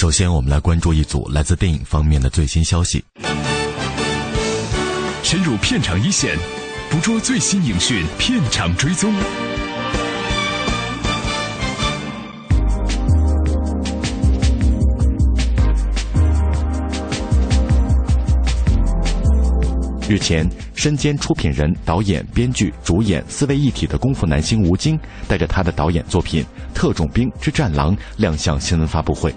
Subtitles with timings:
[0.00, 3.04] 首先，我们来关注一组来自电影方面的最新消息。
[5.22, 6.38] 深入片场一线，
[6.90, 9.12] 捕捉最新影讯，片场追踪。
[20.08, 26.42] 日前，身兼出品人、导演、编剧、主演四位一体的功夫男星吴京，带着他的导演作品
[26.74, 29.30] 《特种兵之战狼》亮相新闻发布会。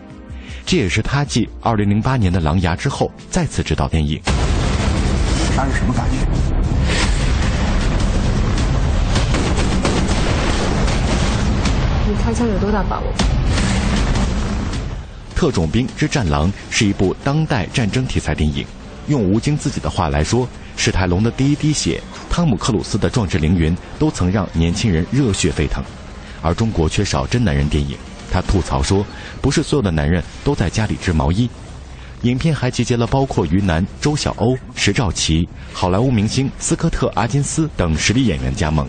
[0.65, 4.19] 这也是他继2008年的《狼牙》之后再次执导电影。
[5.55, 6.17] 他是什么感觉？
[12.07, 13.05] 你开枪有多大把握？
[15.35, 18.65] 《特种兵之战狼》是一部当代战争题材电影，
[19.07, 25.83] 用吴京自己的话来说，史泰龙的第一滴血，汤姆克鲁斯的壮志凌云，都曾让年轻人热血沸腾。
[26.41, 27.97] 而中国缺少真男人电影，
[28.33, 29.05] 他吐槽说，
[29.39, 31.47] 不是所有的男人都在家里织毛衣。
[32.23, 38.87] 影片还集结了包括于南、周晓鸥、石兆琪、好莱坞明星斯科特·阿金斯等实力演员加盟。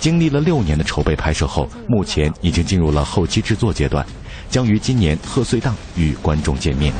[0.00, 4.06] 经历了六年的筹备拍摄后，目前已经进入了后期制作阶段，
[4.48, 6.94] 将于今年贺岁档与观众见面。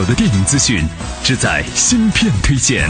[0.00, 0.82] 手的电影资讯，
[1.22, 2.88] 只在新片推荐。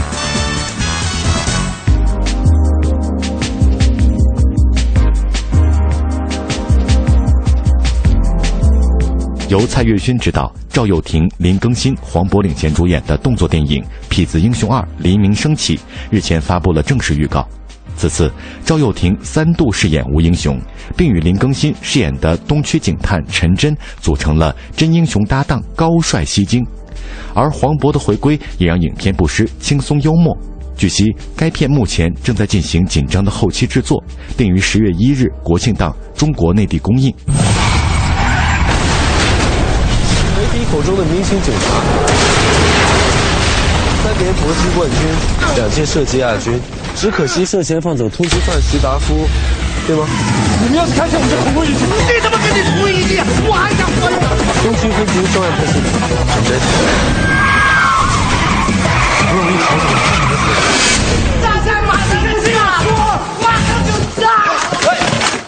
[9.49, 15.75] 由蔡岳勋执导、赵又廷、林更新、黄渤领衔主演的动作电影《痞子英雄二：黎明升起》
[16.09, 17.45] 日前发布了正式预告。
[17.97, 18.31] 此次，
[18.63, 20.57] 赵又廷三度饰演吴英雄，
[20.95, 26.65] 并与林更新饰演的东区警探陈真组成了真英雄搭档，高帅吸睛。
[27.33, 30.37] 而黄渤的回归也让影片不失轻松幽默。
[30.77, 31.05] 据悉，
[31.35, 34.03] 该片目前正在进行紧张的后期制作，
[34.35, 37.13] 定于十月一日国庆档中国内地公映。
[40.37, 41.81] 媒体口中的明星警察，
[44.03, 44.97] 三年搏击冠军，
[45.55, 46.59] 两届射击亚军，
[46.95, 49.27] 只可惜涉嫌放走通缉犯徐达夫，
[49.87, 50.05] 对吗？
[50.61, 53.25] 你们要是看见我们就同归于尽，你怎么跟你同归于尽啊？
[53.49, 54.15] 我还想活着。
[54.61, 56.53] 东区分局专案特训陈真，
[59.25, 60.45] 不容易逃走你的死。
[61.41, 62.77] 大家马上人去啊！
[62.85, 63.89] 我马上就
[64.21, 64.23] 炸！
[64.85, 64.93] 喂，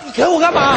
[0.03, 0.75] 你给我干嘛？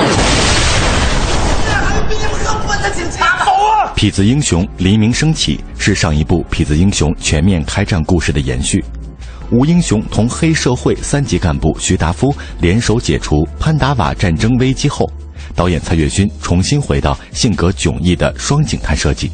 [1.65, 3.43] 这还有比你们更笨的警察？
[3.43, 3.89] 走啊！
[3.99, 8.85] 《痞子英雄：黎明升起》是上一部《痞子英雄全面开战》故事的延续。
[9.53, 15.09] 吴英雄同黑社会三级干部徐达夫联手解除潘达瓦战争危机后，
[15.55, 19.31] 导演蔡岳勋重新回到性格迥异的双警探设计。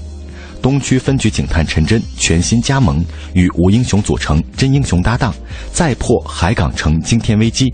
[0.61, 3.03] 东区分局警探陈真全新加盟，
[3.33, 5.34] 与吴英雄组成真英雄搭档，
[5.73, 7.73] 再破海港城惊天危机。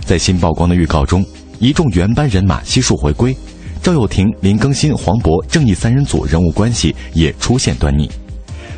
[0.00, 1.24] 在新曝光的预告中，
[1.58, 3.36] 一众原班人马悉数回归。
[3.82, 8.10] 赵又廷、林更新、黄渤正义三人组人物关系也出现端倪。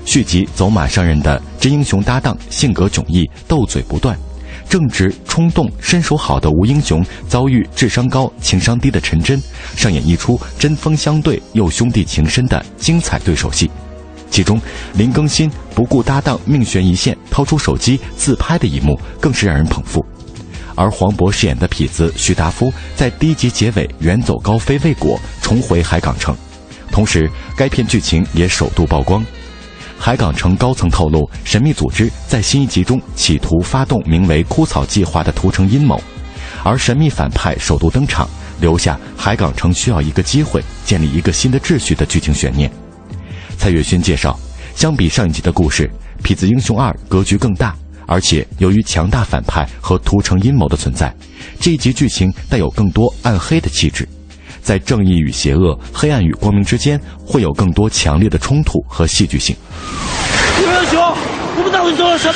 [0.04, 4.14] 续集走马上任的真英雄搭档，性格迥异，斗嘴不断，
[4.68, 9.40] 正直冲动、身手好的吴英雄遭遇智商高、情商低的陈真，
[9.74, 13.70] 上演一出针锋相对又兄弟情深的精彩对手戏。
[14.30, 14.60] 其中，
[14.92, 20.04] 林更新不顾搭档命悬一线，掏出手机自拍的一幕，更是让人捧腹。
[20.74, 26.36] 而黄渤饰演的痞子徐达夫在第一集结尾远走高飞未果，重回海港城。
[26.92, 27.26] 同时，
[27.56, 29.24] 该片剧情也首度曝光。
[29.98, 36.00] 海港城高层透露，神秘组织在新一集中企图发动名为“枯草计划”的屠城阴谋，
[36.62, 38.28] 而神秘反派首度登场，
[38.60, 42.70] 留下海港城需要一个机会建立一个新的秩序的剧情悬念。
[43.56, 44.38] 蔡岳勋介绍，
[44.74, 45.90] 相比上一集的故事，
[46.26, 47.74] 《痞子英雄二》格局更大。
[48.06, 51.10] 而且，由于强大反派和屠城阴谋的存在，
[51.58, 54.06] 这一集剧情带有更多暗黑的气质，
[54.64, 59.54] 在正义与邪恶黑暗与光明之间会有更多强烈的冲突和戏剧性。
[60.58, 60.98] 英雄
[61.58, 62.34] 我们到底做了什么？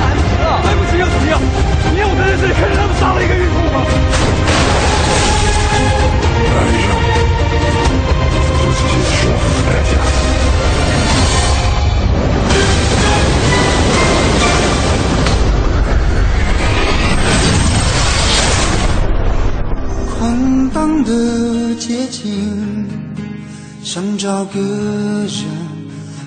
[0.00, 1.38] 来不及了来不及又怎样
[1.92, 3.84] 你让我在这里看着他们杀了一个孕妇吗
[20.20, 22.84] 空荡的街景，
[23.82, 25.32] 想找个人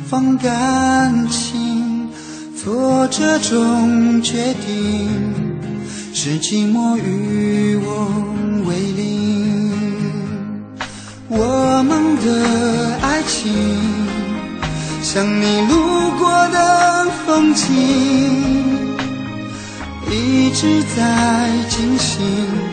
[0.07, 2.09] 放感情，
[2.55, 5.07] 做这种决定，
[6.11, 9.71] 是寂寞与我为邻。
[11.27, 13.53] 我们的爱情，
[15.03, 17.69] 像你路过的风景，
[20.09, 22.72] 一直在进行。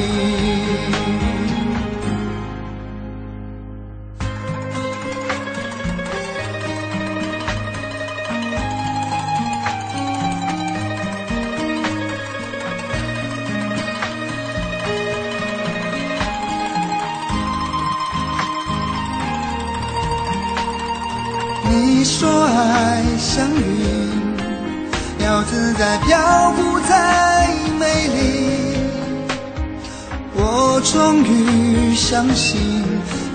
[30.91, 32.59] 终于相信，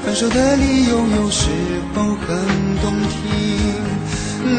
[0.05, 1.49] 分手的理由有时
[1.95, 2.37] 候很
[2.83, 3.17] 动听。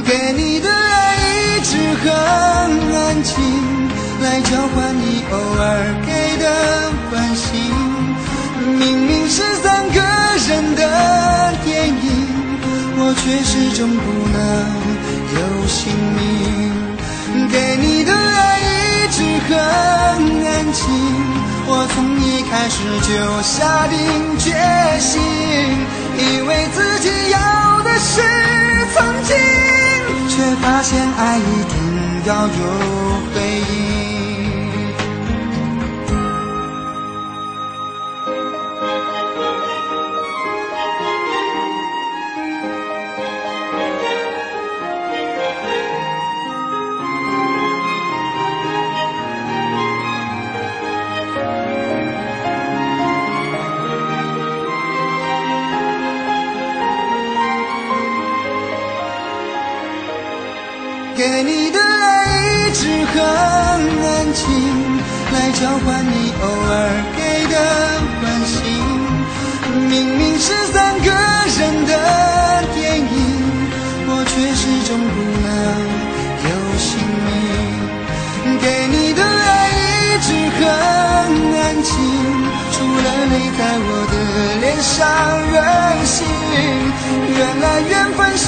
[0.03, 2.09] 给你的爱一直很
[2.95, 3.35] 安静，
[4.23, 7.45] 来交换你偶尔给的关心。
[8.79, 10.01] 明明是三个
[10.49, 11.93] 人的电影。
[12.99, 14.37] 我却始终不能
[15.37, 16.19] 有姓名，
[17.51, 19.53] 给你的爱一直很
[20.47, 21.36] 安静。
[21.69, 23.11] 我从一开始就
[23.43, 23.97] 下定
[24.39, 24.55] 决
[24.99, 25.19] 心，
[26.17, 28.21] 以为自己要的是
[28.93, 29.35] 曾经，
[30.29, 31.75] 却发现爱一定
[32.25, 32.51] 要有
[33.35, 33.35] 回
[33.75, 33.86] 应。
[61.29, 62.39] 给你的爱
[62.69, 64.47] 一直很安静，
[65.33, 66.71] 来交换你偶尔
[67.17, 67.19] 给
[67.51, 67.55] 的
[68.21, 68.55] 关心。
[69.89, 71.91] 明明是三个人的
[72.73, 73.05] 电影，
[74.07, 75.47] 我却始终不能
[76.47, 76.87] 有姓
[77.27, 77.29] 名。
[78.61, 80.63] 给你的爱一直很
[81.59, 81.91] 安静，
[82.71, 84.15] 除了泪在我的
[84.61, 84.95] 脸上
[85.51, 85.55] 任
[86.05, 86.15] 性。
[87.37, 88.45] 原来缘分是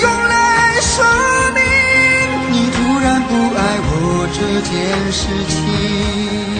[0.00, 1.29] 用来说。
[3.30, 6.59] 不爱我这件事情。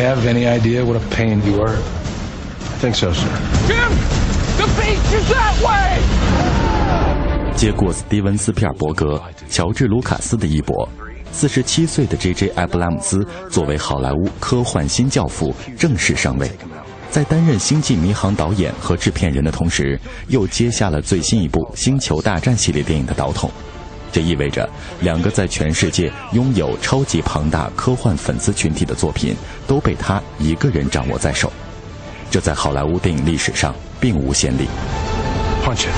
[0.00, 1.74] Have any idea what a pain you are?
[1.74, 3.28] I think so, sir.
[3.66, 3.92] Jim!
[4.56, 6.00] The beach is that way!
[7.56, 10.88] 接过斯蒂文斯·皮尔伯格、乔治·卢卡斯的衣钵，
[11.30, 12.48] 四十七岁的 J.J.
[12.54, 16.50] 艾布拉姆斯作为好莱坞科幻新教父正式上位。
[17.10, 23.50] 在担任《星际迷航》导演和制片人的同时，又接下了最新一部《星球大战》系列电影的导筒。
[24.12, 24.68] 这意味着，
[25.00, 29.34] 两个在全世界拥有超级庞大科幻粉丝群体的作品，
[29.66, 31.52] 都被他一个人掌握在手。
[32.30, 34.66] 这在好莱坞电影历史上并无先例。
[35.64, 35.94] Punch it.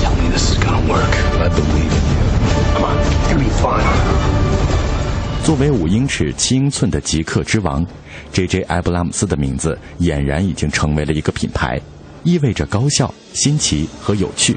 [0.00, 1.12] Tell me this is gonna work.
[1.40, 2.22] I believe in you.
[2.74, 2.96] Come on,
[3.28, 3.84] you'll be fine.
[5.44, 7.84] 作为五英尺七英寸的极客之王
[8.32, 8.62] ，J.J.
[8.62, 11.80] 埃布拉姆斯的名字俨然已经成为了一个品牌，
[12.22, 14.56] 意味着高效、新奇和有趣。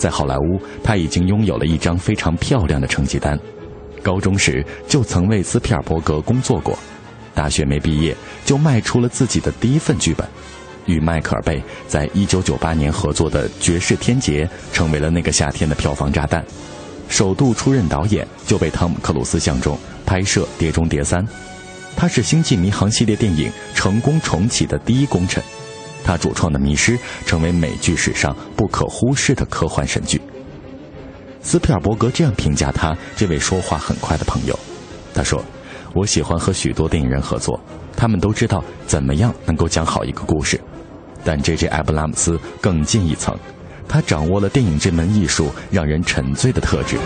[0.00, 3.38] 在好莱坞，他已经拥有了一张非常漂亮的成绩单。
[4.02, 6.76] 高中时就曾为斯皮尔伯格工作过，
[7.34, 8.16] 大学没毕业
[8.46, 10.26] 就卖出了自己的第一份剧本，
[10.86, 16.42] 与迈克尔贝在一九九八年合作的《绝世天劫》成为了那个夏天的票房炸弹。
[17.10, 21.22] 首度出任导演就被汤姆克鲁斯相中，拍摄《碟中谍三》，
[21.94, 25.44] 他是《星际迷航》系列电影成功重启的第一功臣。
[26.04, 30.20] 他主创的《迷失》成为美剧史上不可忽视的科幻神剧。
[31.42, 34.58] 斯皮尔伯格这样评价他这位说话很快的朋友
[35.14, 35.42] ：“他说，
[35.94, 37.58] 我喜欢和许多电影人合作，
[37.96, 40.60] 他们都知道怎么样能够讲好一个故事，
[41.24, 41.66] 但 J.J.
[41.68, 43.34] 艾布拉姆斯更进一层，
[43.88, 46.98] 他掌握了电影这门艺术让人沉醉的特质。”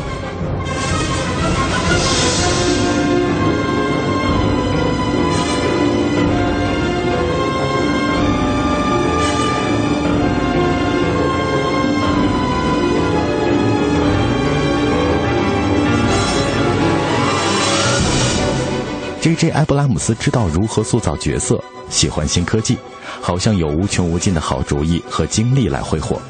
[19.25, 19.49] J.J.
[19.53, 22.77] 埃布拉姆斯知道如何塑造角色，喜欢新科技，
[23.23, 26.21] 好像有无穷无尽的好主意和精力来挥霍。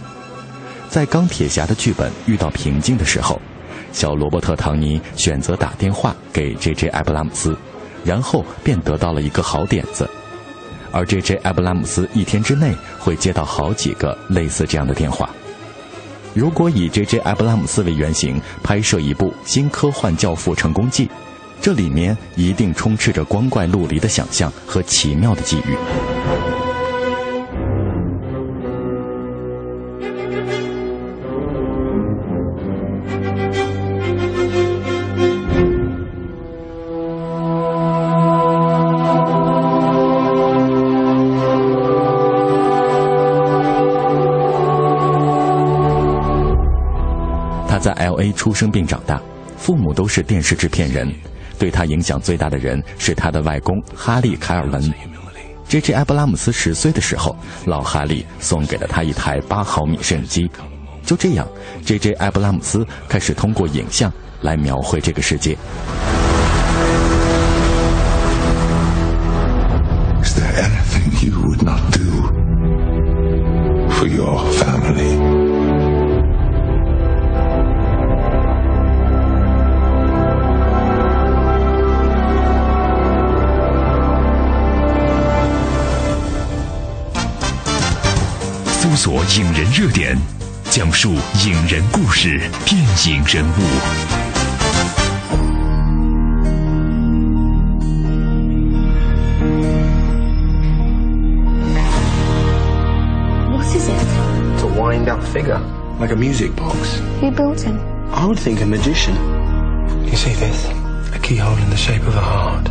[0.88, 3.40] 在钢铁侠的剧本遇到瓶颈的时候，
[3.90, 6.86] 小罗伯特·唐尼选择打电话给 J.J.
[6.90, 7.58] 埃布拉姆斯，
[8.04, 10.08] 然后便得到了一个好点子。
[10.92, 11.34] 而 J.J.
[11.42, 15.28] 埃布拉姆斯一天之内会接到好几个类似这样的电话。
[16.32, 17.18] 如果以 J.J.
[17.22, 21.10] 埃布拉姆斯为原型拍摄一部新科幻教父成功记。
[21.64, 25.75] 这里面一定充斥着光怪陆离的想象和奇妙的际遇。
[47.66, 48.30] 他在 L.A.
[48.33, 49.18] 出生并长大，
[49.56, 51.11] 父母都是电视制片人。
[51.64, 54.94] 对他影响最大的人是他的外公哈利·凯尔文。
[55.66, 55.94] J.J.
[55.94, 60.50] 埃布拉姆斯十岁的时候，老哈利送给了他一台八毫米摄影机。
[61.06, 61.49] 就这样
[61.83, 62.12] ，J.J.
[62.16, 65.56] 埃布拉姆斯开始通过影像来描绘这个世界。
[90.93, 91.13] 述
[91.45, 93.49] 影人故事，电影人物。
[103.49, 103.95] What is it?
[104.55, 105.59] It's a wind up figure,
[105.99, 107.01] like a music box.
[107.21, 107.79] Who built him?
[108.11, 109.15] I would think a magician.
[110.05, 110.67] You see this?
[111.13, 112.69] A keyhole in the shape of a heart.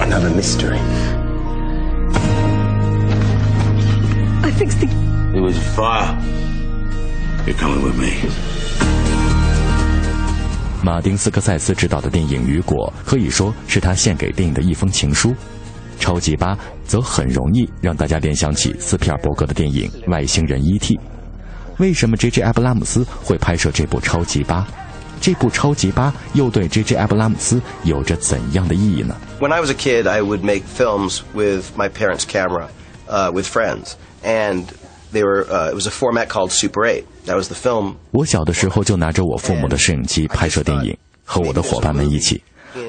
[0.00, 0.78] Another mystery.
[4.42, 4.88] I fixed the.
[5.34, 6.14] It was fire.
[7.45, 8.29] You're coming with me.
[10.83, 15.29] 马丁斯科塞斯执导的电影《雨果》可以说是他献给电影的一封情书，
[15.99, 16.53] 《超级八》
[16.85, 20.95] 则很容易让大家联想起斯皮尔伯格的电影《外星人 E.T.》。
[21.77, 22.43] 为什么 J.J.
[22.43, 24.61] 艾布拉姆斯会拍摄这部《超级八》？
[25.19, 26.95] 这部《超级八》又对 J.J.
[26.95, 32.67] 艾布拉姆斯有着怎样的意义呢？When I was a kid, I would make films with my parents' camera,
[33.07, 33.93] uh, with friends,
[34.23, 34.65] and
[35.11, 35.45] they were.
[35.49, 37.05] Uh, it was a format called Super 8.
[37.25, 37.95] That was the film.
[38.11, 42.43] 我小的时候就拿着我父母的摄影机拍摄电影，和我的伙伴们一起。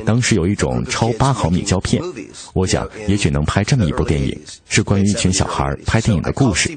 [0.06, 2.00] 当时有一种超八毫米胶片，
[2.54, 6.70] 我想也许能拍这么一部电影，是关于一群小孩拍电影的故事，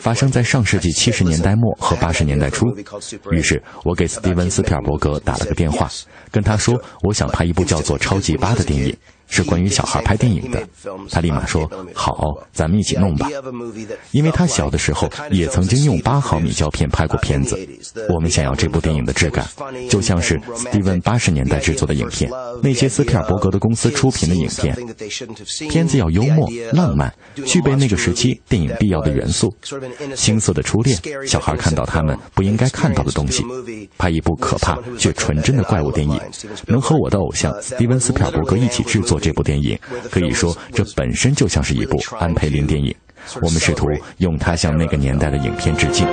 [0.00, 2.66] 发生在上世纪七十年代末和八十年代初。
[3.30, 5.90] 于是我给斯蒂文斯皮尔伯格打了个电话，
[6.30, 8.96] 跟他说我想拍一部叫做《超级八》的电影。
[9.28, 10.62] 是关于小孩拍电影的。
[11.10, 12.14] 他立马说：“好，
[12.52, 13.28] 咱们一起弄吧。”
[14.12, 17.58] 因为他小的时候也曾经用八毫米胶片拍过片子。
[18.14, 19.46] 我们想要这部电影的质感，
[19.88, 22.30] 就像是斯蒂文八十年代制作的影片，
[22.62, 24.76] 那些斯皮尔伯格的公司出品的影片。
[25.68, 27.12] 片子要幽默、浪漫，
[27.44, 29.54] 具备那个时期电影必要的元素。
[30.14, 33.44] 青涩的初恋，小孩看到他们不应该看到的东西。
[33.98, 36.20] 拍一部可怕却纯真的怪物电影，
[36.66, 39.78] 能和我的偶像斯蒂文斯皮尔伯格一起制作这部电影，
[40.10, 42.94] 可以说这本身就像是一部安培林电影。
[43.42, 46.06] 我们试图用它向那个年代的影片致敬。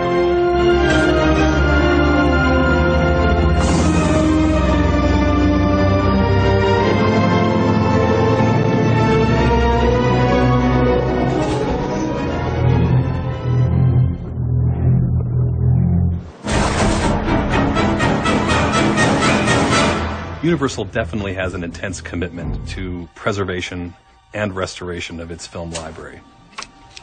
[20.44, 23.94] Universal definitely has an intense commitment to preservation
[24.34, 26.20] and restoration of its film library.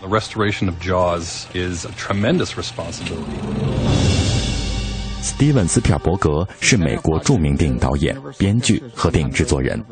[0.02, 3.24] The restoration of Jaws is a tremendous responsibility.
[5.22, 9.82] 斯蒂文·斯皮尔伯格是美国著名电影导演、编剧和电影制作人。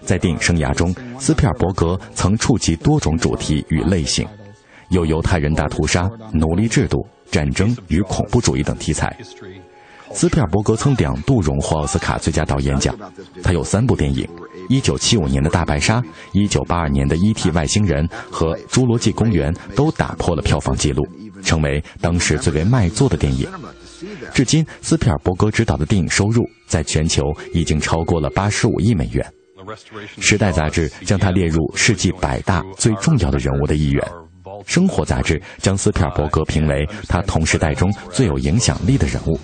[0.00, 4.26] 在电影生涯中，斯皮尔伯格曾触及多种主题与类型，
[4.88, 6.98] 有犹太人大屠杀、奴隶制度、
[7.30, 9.16] 战争与恐怖主义等题材。
[10.12, 12.94] 斯皮尔伯格曾两度荣获奥斯卡最佳导演奖。
[13.42, 14.28] 他有三部电影
[14.68, 16.02] ：1975年的大白鲨、
[16.32, 17.50] 1982年的《E.T.
[17.52, 21.02] 外星人》和《侏罗纪公园》都打破了票房纪录，
[21.42, 23.48] 成为当时最为卖座的电影。
[24.34, 29.24] 至今，斯皮尔伯格执导的电影收入在全球已经超过了85亿美元。
[30.20, 34.02] 《时代》杂志将他列入世纪百大最重要的人物的一员，
[34.66, 39.38] 《生活》杂志将斯皮尔伯格评为他同时代中最有影响力的人物。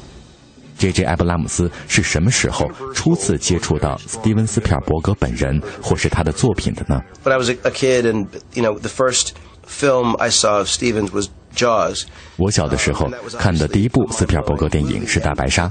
[0.79, 1.05] J.J.
[1.05, 9.31] 艾布拉姆斯是什么时候初次接触到斯蒂文斯皮尔伯格本人或是他的作品的呢？When I was a kid, and you know, the first
[9.67, 12.05] film I saw of Stevens was Jaws.
[12.37, 15.69] 我小的时候看的第一部斯皮尔伯格电影是《大白鲨》，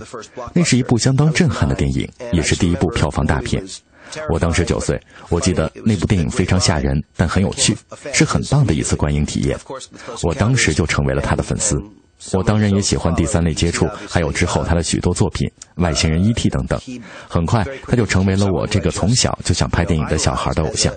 [0.53, 3.63] 那是一部相当震撼的电影，也是第一部票房大片。
[4.29, 7.75] 我当时九岁，我记得那部电影非常吓人，但很有趣，
[8.13, 9.57] 是很棒的一次观影体验。
[10.23, 11.75] 我当时就成为了他的粉丝。
[12.33, 15.47] 我当然也喜欢第三类接触，还有之后他的许多作品，
[15.83, 16.49] 《外星人》、E.T.
[16.49, 16.79] 等等。
[17.27, 20.93] 很快，他就成为了我这个从小就想拍电影的小孩的偶像。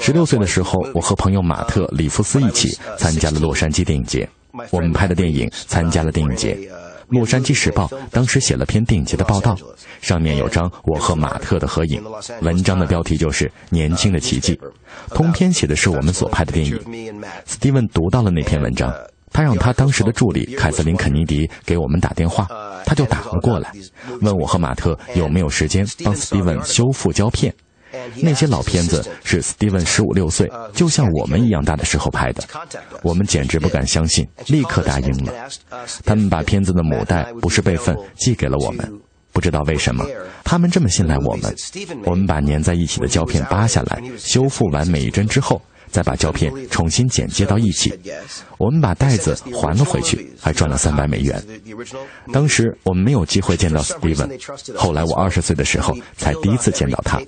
[0.00, 4.28] 十六岁的时候，我和朋友马特·里夫斯一起参加了洛杉矶电影节。
[4.70, 6.54] 我们拍的电影参加了电影节，
[7.08, 9.54] 《洛杉矶时报》当时写了篇电影节的报道，
[10.00, 12.02] 上面有张我和马特的合影，
[12.40, 14.54] 文章的标题就是《年轻的奇迹》，
[15.14, 16.80] 通篇写的是我们所拍的电影。
[17.44, 18.90] 斯蒂文读到了那篇文章。
[19.36, 22.48] 他让他当时的助理凯瑟琳·肯尼迪给我们打电话，
[22.86, 23.70] 他就打了过来，
[24.22, 27.54] 问我和马特有没有时间帮斯蒂文修复胶片。
[28.22, 32.42] 那些老片子是斯蒂文十五六岁，就像我们一样大的时候拍的，
[33.02, 35.30] 我们简直不敢相信，立刻答应了。
[36.06, 38.90] 他们把片子的母带不是备份寄给了我们，
[39.34, 40.02] 不知道为什么，
[40.44, 41.54] 他们这么信赖我们。
[42.06, 45.60] 我们把粘在一起的胶片扒下来，修复完每一帧之后。
[45.96, 47.98] 再把胶片重新剪接到一起，
[48.58, 51.42] 我们把袋子还了回去，还赚了三百美元。
[52.30, 54.28] 当时我们没有机会见到 Steven，
[54.76, 57.18] 后来我二十岁的时候才第一次见到他，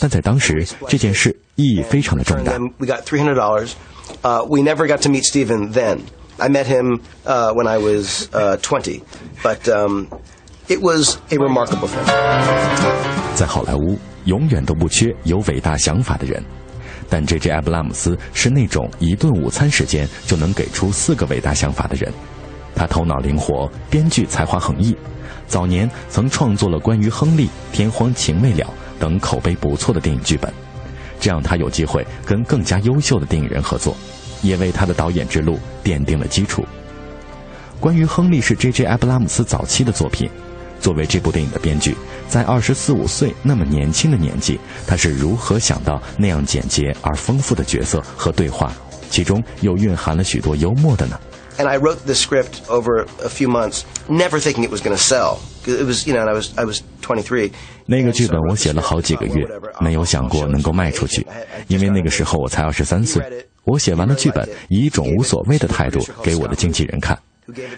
[0.00, 2.54] 但在当时这件事意义非常的重大。
[2.78, 3.74] We got three hundred dollars.
[4.24, 6.00] Uh, we never got to meet Steven then.
[6.38, 9.02] I met him uh, when I was uh, twenty,
[9.44, 10.08] but um,
[10.66, 12.04] it was a remarkable thing.
[13.36, 16.42] 在好莱坞，永远都不缺有伟大想法的人。
[17.08, 17.50] 但 J.J.
[17.50, 22.12] 艾布拉姆斯是那种一顿午餐时间就能给出四个伟大想法的人。
[22.74, 24.96] 他头脑灵活，编剧才华横溢，
[25.46, 30.52] 早年曾创作了关于亨利、天荒情未了等口碑不错的电影剧本，
[31.18, 33.96] 这让他有机会跟更加优秀的电影人合作，
[34.42, 36.64] 也为他的导演之路奠定了基础。
[37.80, 38.84] 关于亨利是 J.J.
[38.84, 40.30] 艾布拉姆斯早期的作品。
[40.80, 41.96] 作为这部电影的编剧，
[42.28, 48.70] 在二十四五岁那么年轻的年纪，他是如何想到那样简洁而丰富的角色和对话，
[49.10, 51.18] 其中又蕴含了许多幽默的呢
[51.56, 55.38] ？And I wrote the script over a few months, never thinking it was going to sell.
[55.66, 57.50] It was, you know, I was I was twenty three.
[57.86, 59.46] 那个剧本我写了好几个月，
[59.80, 61.26] 没有想过能够卖出去，
[61.66, 63.22] 因为那个时候我才二十三岁。
[63.64, 67.18] 我写完了剧本，以一种无所谓的态度给我的经纪人看。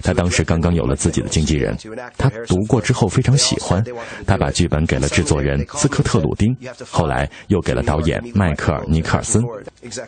[0.03, 1.77] 他当时刚刚有了自己的经纪人，
[2.17, 3.83] 他读过之后非常喜欢，
[4.27, 6.57] 他把剧本给了制作人斯科特·鲁丁，
[6.91, 9.43] 后来又给了导演迈克尔·尼克尔森，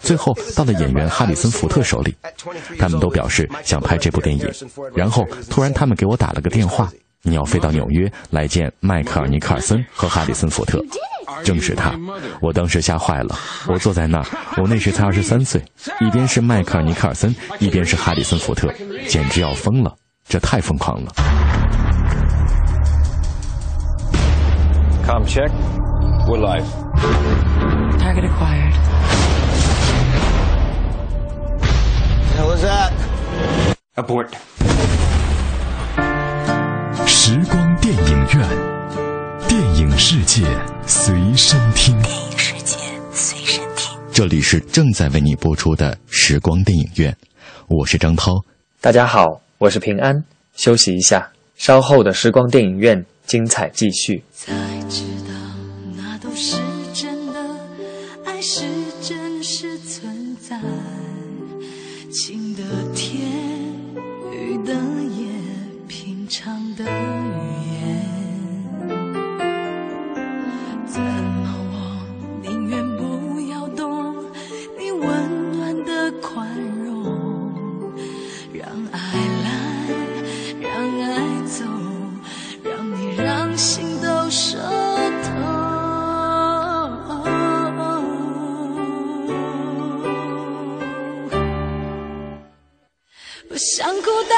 [0.00, 2.14] 最后到了演员哈里森·福特手里。
[2.78, 4.50] 他们都表示想拍这部电影，
[4.94, 6.90] 然后突然他们给我打了个电话
[7.22, 10.82] ：“你要飞到纽约来见迈克尔·尼克尔森和哈里森·福特。”
[11.44, 11.92] 正是他，
[12.40, 13.36] 我当时吓坏了。
[13.66, 15.62] 我坐在那儿，我那时才二十三岁，
[16.00, 18.72] 一边是迈克尔·尼克尔森，一边是哈里森·福特，
[19.08, 19.94] 简直要疯了，
[20.28, 21.12] 这太疯狂了。
[25.04, 25.50] Come check,
[26.28, 26.64] we're live.
[27.98, 28.74] Target acquired.
[32.36, 32.92] Hell is that?
[33.96, 34.28] Abort.
[37.06, 38.71] 时光电影院，
[39.52, 40.42] 电影世界
[40.86, 41.94] 随身听。
[42.00, 42.74] 电影世界
[43.12, 43.94] 随身听。
[44.10, 47.14] 这里是正在为你播出的时光电影院，
[47.68, 48.42] 我是张涛。
[48.80, 50.24] 大家好，我是平安。
[50.56, 54.24] 休息一下，稍后的时光电影院精彩继续。
[54.32, 54.54] 才
[54.88, 55.34] 知道
[55.98, 56.56] 那都是
[56.94, 57.38] 真的，
[58.24, 58.62] 爱是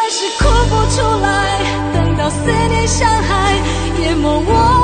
[0.05, 1.95] 还是哭不出来。
[1.95, 3.55] 等到思念像海
[4.03, 4.84] 淹没我，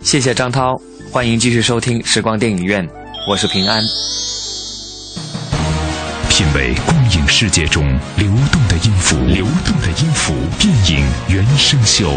[0.00, 0.80] 谢谢张涛，
[1.10, 2.88] 欢迎继续收听时光电影院，
[3.28, 3.82] 我是平安。
[6.28, 7.84] 品味光影世界中
[8.16, 12.12] 流动的音符，流动的音符，电影原声秀。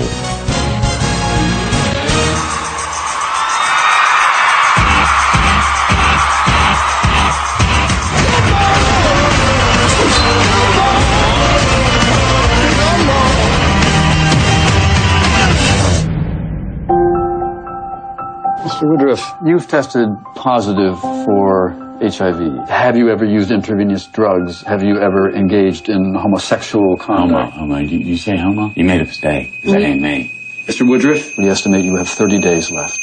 [18.79, 18.88] Mr.
[18.88, 22.68] Woodruff, you've tested positive for HIV.
[22.68, 24.62] Have you ever used intravenous drugs?
[24.62, 27.53] Have you ever engaged in homosexual conduct?
[27.55, 27.79] Homo, homo.
[27.79, 28.72] You, you say homo?
[28.74, 29.62] You made a mistake.
[29.64, 30.31] That ain't me.
[30.66, 30.88] Mr.
[30.88, 33.00] Woodruff, we estimate you have 30 days left.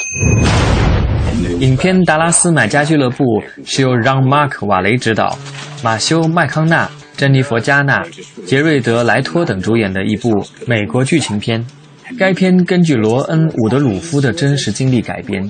[1.60, 3.24] 影片《达拉斯买家俱乐部》
[3.64, 5.36] 是由让·马克·瓦雷执导，
[5.84, 8.02] 马修·麦康纳、珍妮佛·加纳、
[8.46, 11.64] 杰瑞德·莱托等主演的一部美国剧情片。
[12.15, 15.49] 该片根据罗恩·伍德鲁夫的真实经历改编。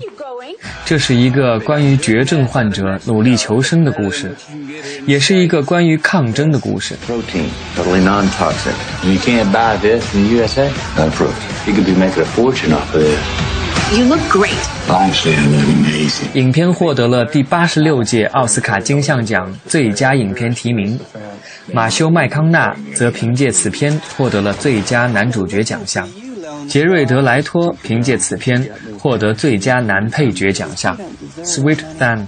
[0.83, 4.33] 这是一个关于绝症患者努力求生的故事，
[5.05, 6.95] 也是一个关于抗争的故事。
[7.07, 7.45] Protein,
[7.77, 8.73] totally non-toxic.
[9.03, 10.69] You can't buy this in the USA?
[11.67, 13.19] You could be making a fortune off of this.
[13.95, 14.57] You look great.
[14.89, 16.33] Actually, I look amazing.
[16.33, 20.99] 影片获得了第八十六届奥斯卡金像奖最佳影片提名，
[21.71, 26.07] 马修·麦康纳则凭借此片获得了最佳男主角奖项，
[26.67, 28.63] 杰瑞德·莱托凭借此片
[28.99, 30.97] 获得最佳男配角奖项。
[31.43, 32.25] Sweet Than。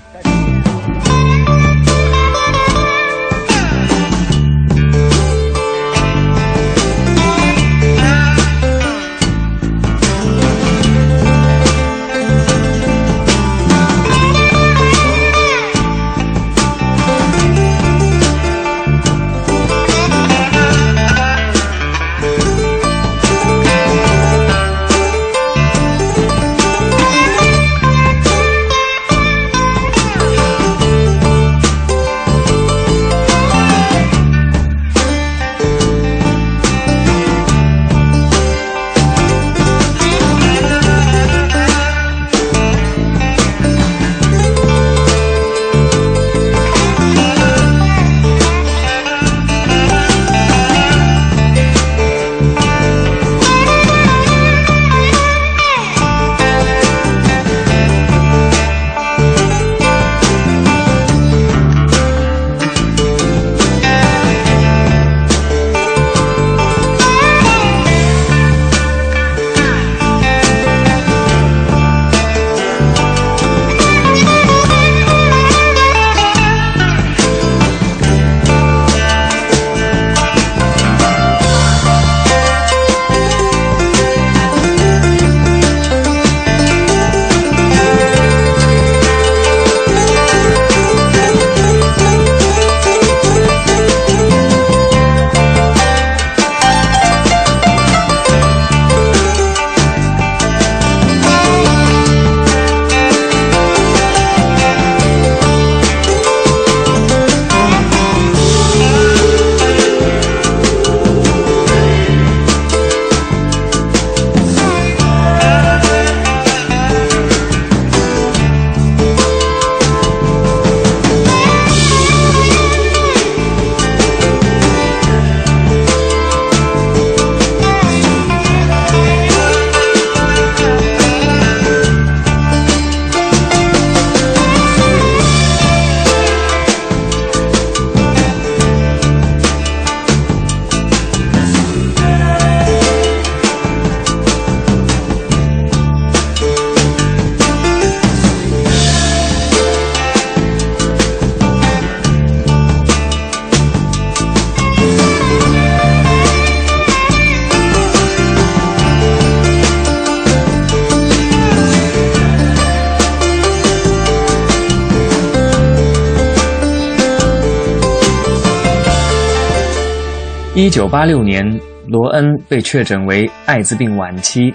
[170.60, 171.41] 一九八六年，
[171.88, 174.54] 罗恩被确诊为艾滋病晚期。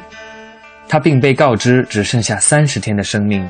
[0.87, 3.49] 他并被告知只剩下三十天的生命。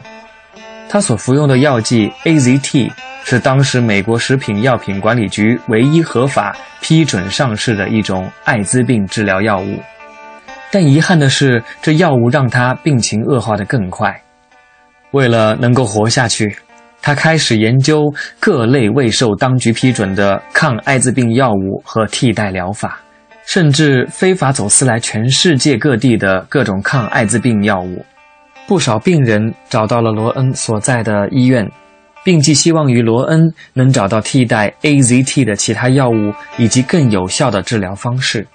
[0.88, 2.92] 他所服用的药剂 AZT
[3.24, 9.80] 是当时美国食品药品管理局唯一合法批准上市的一种艾滋病治疗药物。
[10.70, 14.22] 但遗憾的是，这药物让他病情恶化得更快。
[15.10, 16.56] 为了能够活下去，
[17.04, 22.98] 他开始研究各类未受当局批准的抗艾滋病药物和替代疗法，
[23.46, 28.02] 甚至非法走私来全世界各地的各种抗艾滋病药物。
[28.66, 31.70] 不少病人找到了罗恩所在的医院，
[32.24, 38.48] 并寄希望于罗恩能找到替代 AZT 的其他药物以及更有效的治疗方式。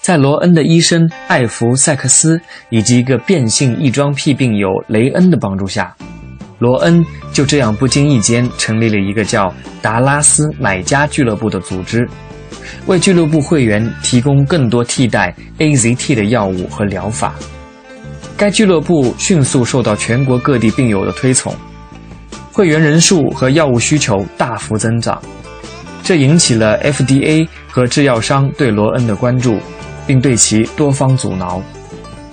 [0.00, 5.94] 在罗恩的医生艾弗·塞克斯以及一个变性异装癖病友雷恩的帮助下，
[6.62, 12.08] 罗恩就这样不经意间成立了一个叫达拉斯买家俱乐部的组织，
[12.86, 17.34] 为俱乐部会员提供更多替代 AZT 的药物和疗法。
[18.36, 21.52] 该俱乐部迅速受到全国各地病友的推崇，
[22.52, 25.20] 会员人数和药物需求大幅增长，
[26.04, 29.58] 这引起了 FDA 和制药商对罗恩的关注。
[30.04, 31.62] 并对其多方阻挠。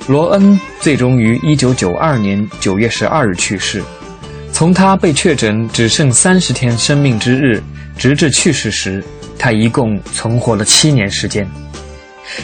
[0.08, 3.84] 罗恩最终于1992年9月12日去世。
[4.60, 7.64] 从他被确诊只剩三十天生命之日，
[7.96, 9.02] 直至去世时，
[9.38, 11.50] 他一共存活了七年时间。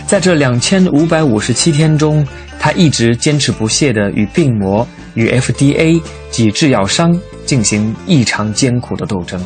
[0.08, 2.26] 在这两千五百五十七天中，
[2.58, 6.02] 他一直坚持不懈地与病魔、与 FDA
[6.32, 7.14] 及制药商
[7.46, 9.38] 进行异常艰苦的斗争。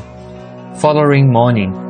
[0.79, 1.88] Following morning.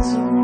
[0.00, 0.37] So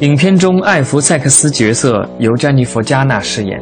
[0.00, 3.60] 影片中艾弗赛克斯角色由詹妮弗·加纳饰演，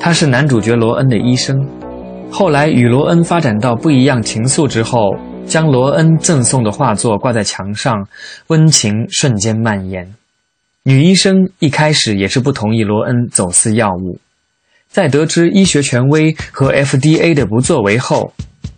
[0.00, 1.56] 他是男主角罗恩的医生。
[2.32, 5.10] 后来与罗恩发展到不一样情愫之后，
[5.46, 7.94] 将罗恩赠送的画作挂在墙上，
[8.48, 10.12] 温情瞬间蔓延。
[10.82, 14.18] 女医生一开始也是不同意罗恩走私药物，
[14.88, 18.32] 在得知医学权威和 FDA 的不作为后，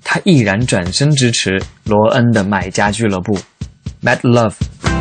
[0.04, 3.38] 她毅然转身支持罗恩的买家俱乐部
[4.02, 4.93] ，Mad Love。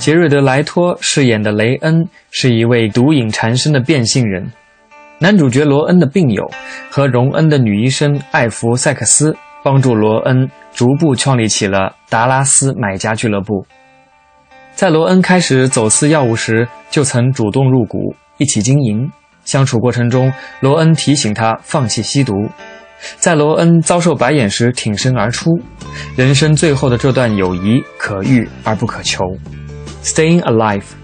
[0.00, 4.50] 杰瑞德·莱托饰演的雷恩是一位毒瘾缠身的变性人，
[5.18, 6.50] 男主角罗恩的病友
[6.90, 13.66] 和荣恩的女医生艾弗·塞克斯帮助罗恩逐步创立起了达拉斯买家俱乐部。
[14.74, 19.06] 在罗恩开始走私药物时，就曾主动入股一起经营。
[19.44, 22.32] 相处过程中，罗恩提醒他放弃吸毒，
[23.18, 25.50] 在罗恩遭受白眼时挺身而出。
[26.16, 29.22] 人生最后的这段友谊可遇而不可求。
[30.02, 30.99] Staying Alive.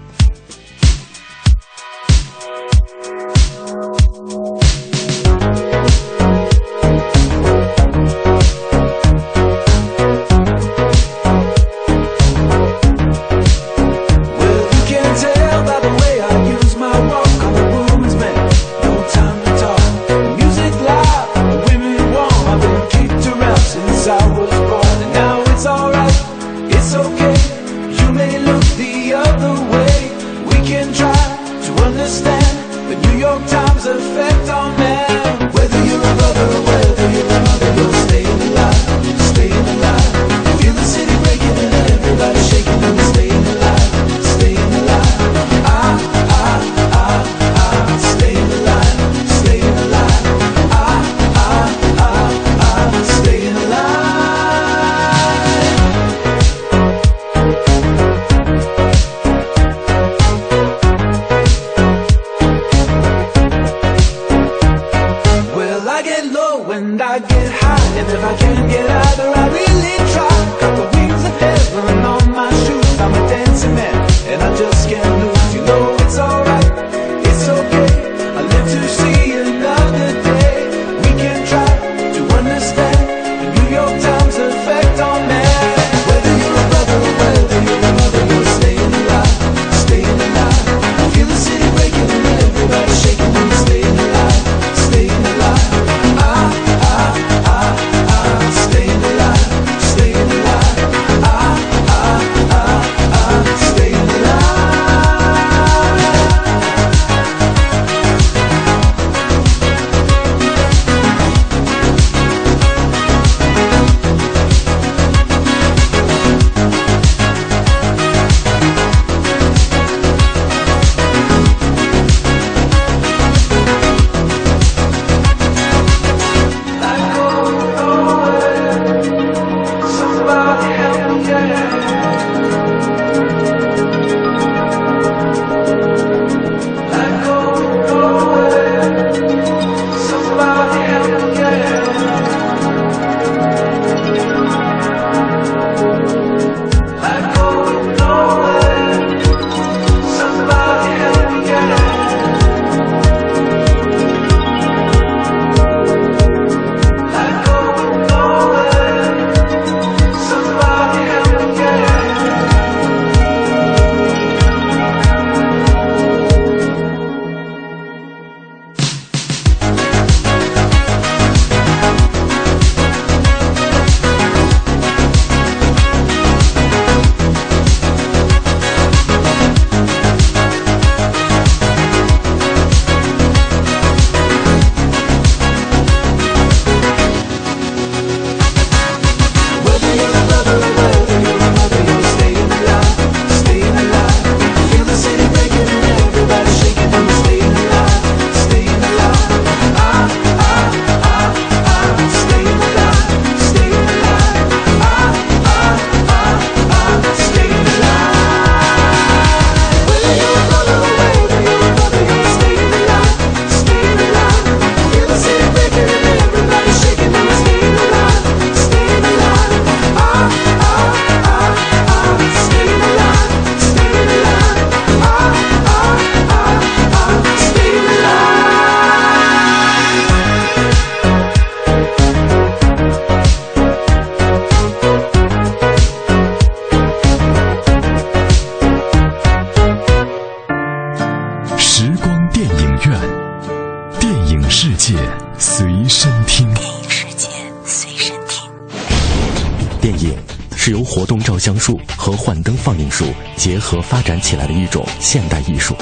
[252.97, 255.75] 术结合发展起来的一种现代艺术。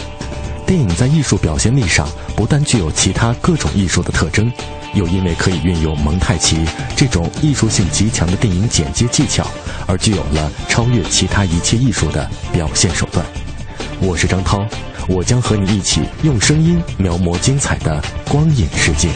[0.66, 4.52] 电影在艺术表现力上不但具有其他各种艺术的特征，
[4.94, 9.48] 又因为可以运用蒙太奇这种艺术性极强的电影剪接技巧，
[9.88, 13.26] 而具有了超越其他一切艺术的表现手段。
[14.02, 14.66] 我是张涛，
[15.08, 19.08] 我将和你一起用声音描摹精彩的光影世界。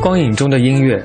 [0.00, 1.04] 光影中的音乐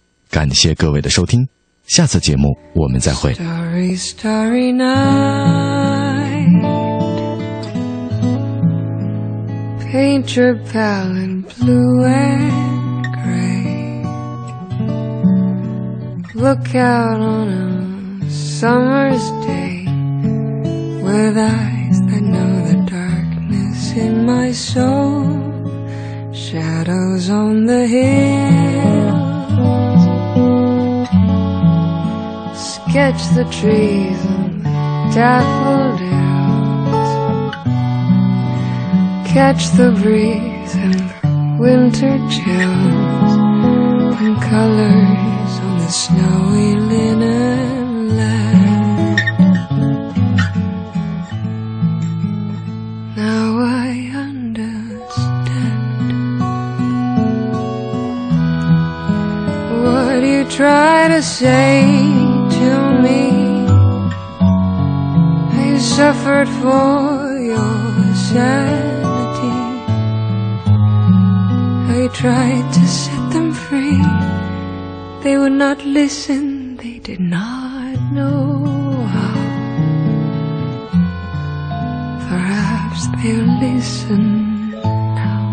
[0.30, 1.48] 感谢各位的收听，
[1.86, 3.32] 下次节目我们再会。
[3.34, 6.26] Starry, starry night.
[9.92, 14.02] Paint your palette blue and gray.
[16.34, 19.86] Look out on a summer's day
[21.02, 25.24] with eyes that know the darkness in my soul.
[26.32, 28.89] Shadows on the hills.
[32.91, 36.11] Sketch the trees and daffodils.
[39.31, 43.33] Catch the breeze and winter chills.
[44.19, 49.19] And colors on the snowy linen land.
[53.15, 55.31] Now I understand
[59.81, 62.20] what you try to say
[65.97, 67.75] suffered for your
[68.29, 69.57] sanity.
[71.99, 74.01] I tried to set them free.
[75.23, 78.63] They would not listen, they did not know
[79.15, 79.37] how.
[82.29, 84.23] Perhaps they'll listen
[85.19, 85.43] now.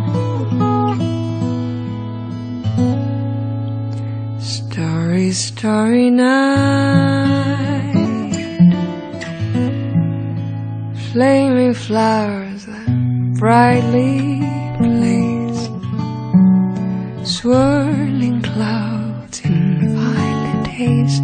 [4.39, 7.78] Starry, starry night.
[11.13, 14.41] Flaming flowers that brightly
[14.79, 15.71] blaze.
[17.27, 21.21] Swirling clouds in violet haze.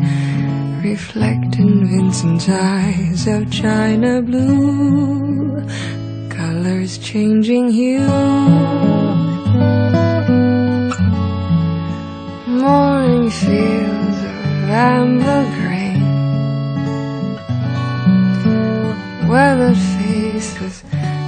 [0.82, 5.60] Reflect in Vincent's eyes of china blue.
[6.30, 8.08] Colors changing hue.
[12.46, 15.63] Morning fields of amber
[19.28, 20.82] Weathered faces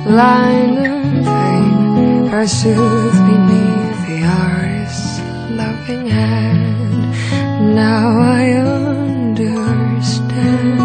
[0.07, 5.19] lined in pain are soothed beneath the artist's
[5.51, 7.13] loving hand.
[7.75, 10.79] Now I understand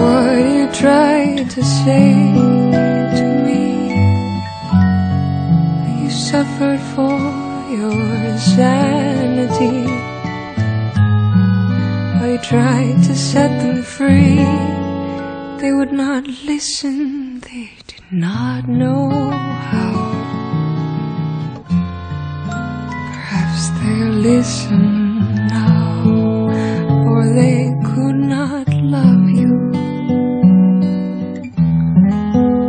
[0.00, 2.32] what you tried to say
[3.18, 3.62] to me.
[6.02, 7.16] You suffered for
[7.70, 9.93] your sanity.
[12.34, 14.42] I tried to set them free.
[15.60, 19.08] They would not listen, they did not know
[19.70, 19.94] how.
[23.12, 24.82] Perhaps they'll listen
[25.46, 26.02] now,
[27.06, 28.66] or they could not
[28.96, 29.54] love you.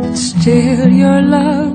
[0.02, 1.65] But still, your love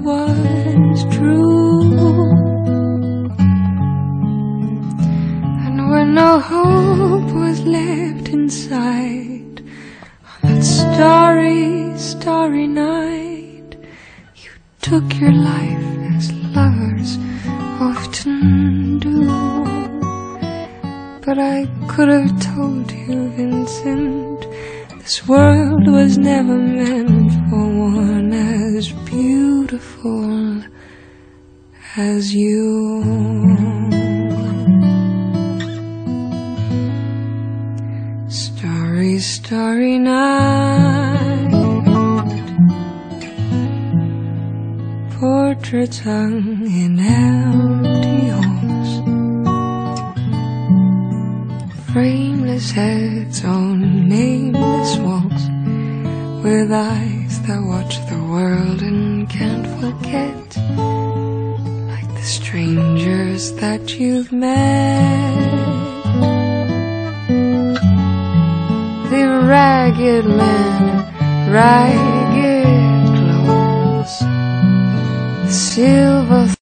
[8.31, 9.61] inside,
[10.25, 13.75] on that starry, starry night,
[14.35, 14.51] you
[14.81, 15.70] took your life